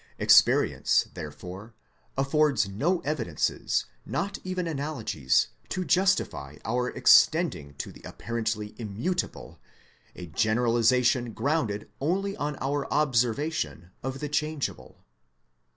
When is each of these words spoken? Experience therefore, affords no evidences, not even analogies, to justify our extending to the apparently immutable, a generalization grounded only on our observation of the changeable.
Experience 0.17 1.09
therefore, 1.13 1.75
affords 2.17 2.67
no 2.67 3.01
evidences, 3.01 3.85
not 4.03 4.39
even 4.43 4.65
analogies, 4.65 5.49
to 5.69 5.85
justify 5.85 6.57
our 6.65 6.89
extending 6.89 7.75
to 7.75 7.91
the 7.91 8.01
apparently 8.01 8.73
immutable, 8.79 9.59
a 10.15 10.25
generalization 10.25 11.33
grounded 11.33 11.87
only 11.99 12.35
on 12.35 12.55
our 12.59 12.91
observation 12.91 13.91
of 14.01 14.21
the 14.21 14.27
changeable. 14.27 15.05